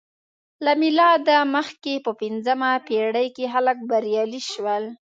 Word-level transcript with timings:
له 0.65 0.71
میلاده 0.81 1.37
مخکې 1.55 1.93
په 2.05 2.11
پنځمه 2.21 2.71
پېړۍ 2.87 3.27
کې 3.35 3.45
خلک 3.53 3.77
بریالي 3.89 4.41
شول 4.51 4.83